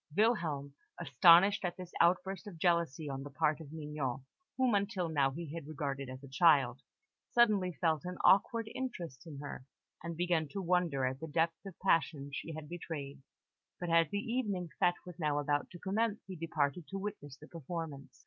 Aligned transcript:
Wilhelm, 0.17 0.73
astonished 0.99 1.63
at 1.63 1.77
this 1.77 1.91
outburst 2.01 2.47
of 2.47 2.57
jealousy 2.57 3.07
on 3.07 3.21
the 3.21 3.29
part 3.29 3.59
of 3.61 3.71
Mignon 3.71 4.25
whom 4.57 4.73
until 4.73 5.09
now 5.09 5.29
he 5.29 5.53
had 5.53 5.67
regarded 5.67 6.09
as 6.09 6.23
a 6.23 6.27
child 6.27 6.81
suddenly 7.33 7.73
felt 7.79 8.03
an 8.03 8.17
awakened 8.25 8.71
interest 8.73 9.27
in 9.27 9.37
her, 9.37 9.63
and 10.01 10.17
began 10.17 10.47
to 10.47 10.59
wonder 10.59 11.05
at 11.05 11.19
the 11.19 11.27
depth 11.27 11.63
of 11.67 11.77
passion 11.81 12.31
she 12.33 12.53
had 12.55 12.67
betrayed; 12.67 13.21
but 13.79 13.91
as 13.91 14.09
the 14.09 14.17
evening 14.17 14.69
fête 14.81 14.93
was 15.05 15.19
now 15.19 15.37
about 15.37 15.69
to 15.69 15.77
commence, 15.77 16.23
he 16.25 16.35
departed 16.35 16.87
to 16.87 16.97
witness 16.97 17.37
the 17.37 17.47
performance. 17.47 18.19